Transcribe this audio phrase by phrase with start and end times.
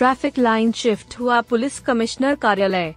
[0.00, 2.94] Traffic line shift हुआ police commissioner कार्यालय।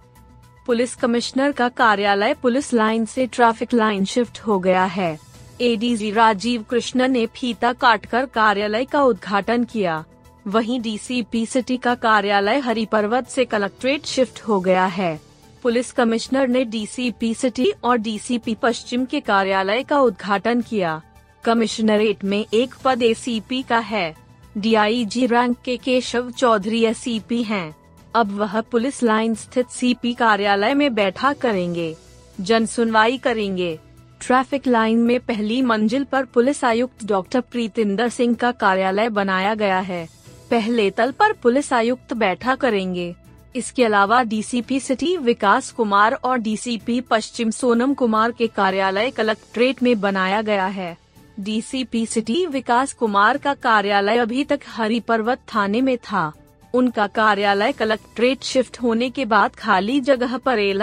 [0.66, 5.18] Police commissioner का कार्यालय पुलिस लाइन से ट्रैफ़िक लाइन शिफ्ट हो गया है।
[5.60, 10.04] एडीजी राजीव कृष्णन ने फीता काटकर कार्यालय का उद्घाटन किया।
[10.46, 15.20] वहीं डीसीपी सिटी का कार्यालय हरिपर्वत से कलेक्ट्रेट शिफ्ट हो गया है।
[15.62, 21.00] पुलिस कमिश्नर ने डीसीपी सिटी और डीसीपी पश्चिम के कार्यालय का उद्घाटन किया।
[21.44, 24.23] कमिश्नरेट में एक पद एसीपी का है।
[24.58, 27.76] डीआईजी रैंक के केशव चौधरी एसीपी हैं।
[28.14, 31.96] अब वह पुलिस लाइन स्थित सीपी कार्यालय में बैठा करेंगे।
[32.40, 33.78] जन सुनवाई करेंगे।
[34.20, 39.78] ट्रैफ़िक लाइन में पहली मंजिल पर पुलिस आयुक्त डॉक्टर प्रीतिंदर सिंह का कार्यालय बनाया गया
[39.78, 40.08] है।
[40.50, 43.14] पहले तल पर पुलिस आयुक्त बैठा करेंगे।
[43.56, 50.00] इसके अलावा डीसीपी सिटी विकास कुमार और डीसीपी पश्चिम सोनम कुमार के कार्यालय कलेक्ट्रेट में
[50.00, 51.03] बनाया गया है।
[51.40, 56.32] डीसीपी सिटी विकास कुमार का कार्यालय अभी तक हरी पर्वत थाने में था।
[56.74, 60.82] उनका कार्यालय कलेक्ट्रेट शिफ्ट होने के बाद खाली जगह पर एल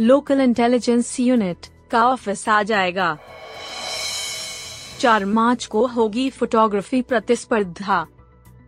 [0.00, 3.16] लोकल इंटेलिजेंस यूनिट का ऑफ़िस आ जाएगा।
[5.00, 8.06] चार मार्च को होगी फोटोग्राफी प्रतिस्पर्धा।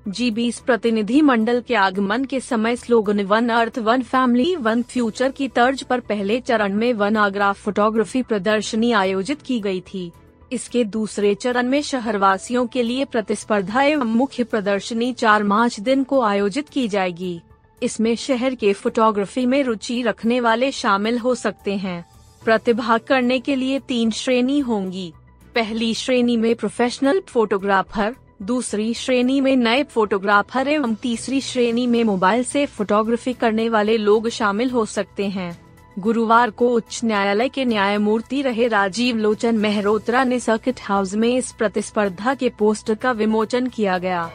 [0.09, 5.31] जी बीस प्रतिनिधि मंडल के आगमन के समय slogan one earth one family one future
[5.31, 10.11] की तर्ज पर पहले चरण में वन आगरा फोटोग्राफी प्रदर्शनी आयोजित की गई थी।
[10.55, 16.20] इसके दूसरे चरण में शहरवासियों के लिए प्रतिस्पर्धा एवं मुख्य प्रदर्शनी चार मार्च दिन को
[16.22, 17.41] आयोजित की जाएगी।
[17.83, 22.04] इसमें शहर के फोटोग्राफी में रुचि रखने वाले शामिल हो सकते हैं।
[22.44, 25.12] प्रतिभाग करने के लिए तीन श्रेणी होंगी।
[25.54, 32.44] पहली श्रेणी में प्रोफेशनल फोटोग्राफर दूसरी श्रेणी में नए फोटोग्राफर एवं तीसरी श्रेणी में मोबाइल
[32.44, 35.63] से फोटोग्राफी करने वाले लोग शामिल हो सकते हैं।
[35.99, 41.53] गुरुवार को उच्च न्यायालय के न्यायमूर्ति रहे राजीव लोचन मेहरोत्रा ने सर्किट हाउस में इस
[41.53, 44.31] प्रतिस्पर्धा के पोस्टर का विमोचन किया गया।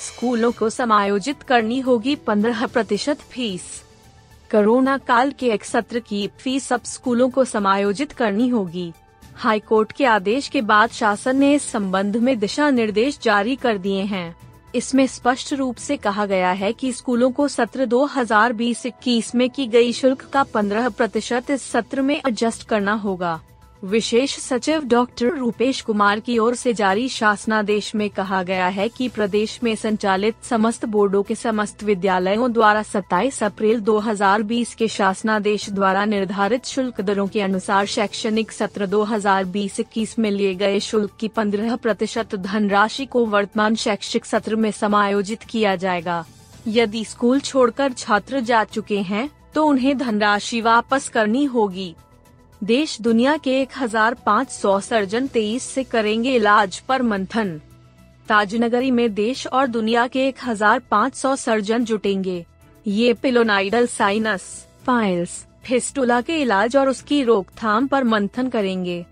[0.00, 3.62] स्कूलों को समायोजित करनी होगी पंद्रह प्रतिशत फ़ीस।
[4.52, 8.92] कोरोना काल के एक सत्र की फ़ीस अब स्कूलों को समायोजित करनी होगी।
[9.34, 14.02] हाईकोर्ट के आदेश के बाद शासन ने इस संबंध में दिशा निर्देश जारी कर दिए
[14.02, 14.36] हैं।
[14.74, 19.92] इसमें स्पष्ट रूप से कहा गया है कि स्कूलों को सत्र 2020-21 में की गई
[19.92, 23.40] शुल्क का 15 प्रतिशत इस सत्र में एडजस्ट करना होगा।
[23.82, 29.08] विशेष सचिव डॉक्टर रूपेश कुमार की ओर से जारी शासनादेश में कहा गया है कि
[29.08, 36.04] प्रदेश में संचालित समस्त बोर्डों के समस्त विद्यालयों द्वारा 27 अप्रैल 2020 के शासनादेश द्वारा
[36.04, 42.34] निर्धारित शुल्क दरों के अनुसार शैक्षणिक सत्र 2020-21 में लिए गए शुल्क की 15 प्रतिशत
[42.36, 46.24] धनराशि को वर्तमान शैक्षिक सत्र में समायोजित किया जाएगा।
[46.68, 51.94] यदि स्कूल छोड़कर छात्र जा चुके हैं तो उन्हें धनराशि वापस करनी होगी।
[52.64, 57.60] देश दुनिया के 1500 सर्जन तेईस से करेंगे इलाज पर मंथन।
[58.28, 62.46] ताजनगरी में देश और दुनिया के 1500 सर्जन जुटेंगे।
[62.86, 69.06] ये पिलोनाइडल साइनस, पाइल्स, फिस्टुला के इलाज और उसकी रोकथाम पर मंथन करेंगे।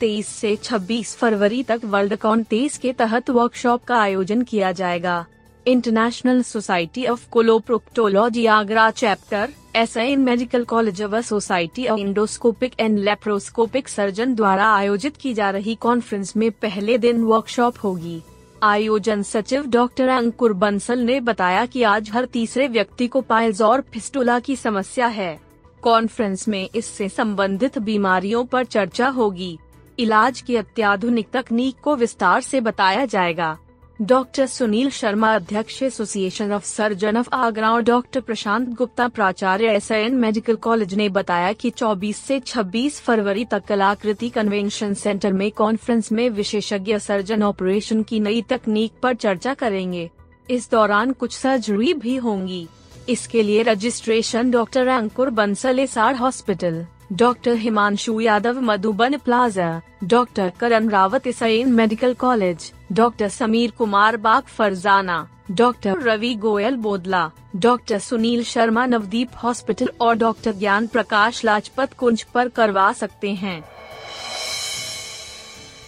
[0.00, 5.26] 23 से 26 फरवरी तक वर्ल्ड कॉन तेईस के तहत वर्कशॉप का आयोजन किया जाएगा।
[5.66, 12.98] International society of coloproctology Agra chapter S N medical college of society of endoscopic and
[12.98, 18.20] laparoscopic surgeon द्वारा आयोजित की जा रही कॉन्फ्रेंस में पहले दिन वर्कशॉप होगी।
[18.62, 23.80] आयोजन सचिव डॉक्टर अंकुर बंसल ने बताया कि आज हर तीसरे व्यक्ति को पाइल्स और
[23.80, 25.38] फिस्टुला की समस्या है।
[25.82, 29.58] कॉन्फ्रेंस में इससे संबंधित बीमारियों पर चर्चा होगी।
[29.98, 33.56] इलाज की अत्याधुनिक तकनीक को विस्तार से बताया जाएगा।
[34.02, 39.92] डॉक्टर सुनील शर्मा, अध्यक्ष association of surgeon of Agra और डॉक्टर प्रशांत गुप्ता, प्राचार्य एस
[39.92, 46.12] मेडिकल कॉलेज ने बताया कि 24 से 26 फरवरी तक कलाकृति कन्वेंशन सेंटर में कॉन्फ्रेंस
[46.12, 50.10] में विशेषज्ञ सर्जन ऑपरेशन की नई तकनीक पर चर्चा करेंगे।
[50.50, 52.68] इस दौरान कुछ सर्जरी भी होंगी।
[53.08, 56.86] इसके लिए registration doctor Ankur Bansal Essar hospital.
[57.12, 64.42] Doctor Himanshu Yadav Madhuban plaza doctor Karan Rawat Hussain medical college doctor Sameer Kumar Bagh
[64.42, 71.92] Farzana doctor Ravi Goyal Bodla doctor Sunil Sharma Navdeep hospital और doctor Gyan Prakash Lajpat
[71.92, 73.64] कुंज पर करवा सकते हैं।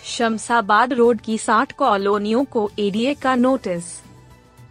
[0.05, 3.85] Shamshabad road की 60 कॉलोनियों को ADA का notice.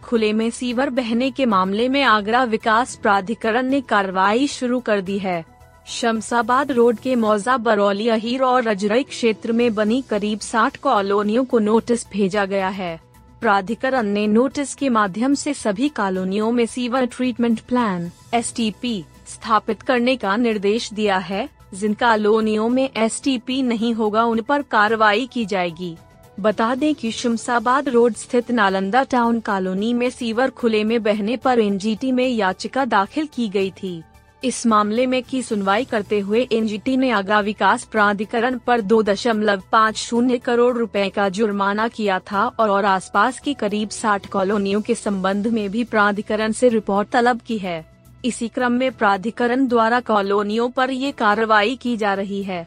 [0.02, 5.18] खुले में सीवर बहने के मामले में आगरा विकास प्राधिकरण ने कार्रवाई शुरू कर दी
[5.18, 5.57] है।
[5.90, 11.58] शमशाबाद रोड के मौजा बरौली अहीर और रजरई क्षेत्र में बनी करीब 60 कॉलोनियों को
[11.58, 13.00] नोटिस भेजा गया है।
[13.40, 20.16] प्राधिकरण ने नोटिस के माध्यम से सभी कॉलोनियों में सीवर ट्रीटमेंट प्लान एसटीपी स्थापित करने
[20.16, 25.96] का निर्देश दिया है। जिन कॉलोनियों में एसटीपी नहीं होगा, उन पर कार्रवाई की जाएगी।
[26.40, 31.58] बता दें कि शमशाबाद रोड स्थित नालंदा टाउन कॉलोनी में सीवर खुले में बहने पर
[31.58, 34.02] एनजीटी में याचिका दाखिल की गई थी।
[34.44, 39.62] इस मामले में की सुनवाई करते हुए एनजीटी ने आगरा विकास प्राधिकरण पर दो दशमलव
[39.72, 44.80] पाँच शून्य करोड़ रुपए का जुर्माना किया था और, और आसपास की करीब 60 कॉलोनियों
[44.80, 47.84] के संबंध में भी प्राधिकरण से रिपोर्ट तलब की है।
[48.24, 52.66] इसी क्रम में प्राधिकरण द्वारा कॉलोनियों पर ये कार्रवाई की जा रही है।